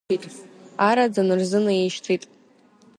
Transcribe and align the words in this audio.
Араӡын 0.89 1.29
рзынаишьҭит. 1.39 2.23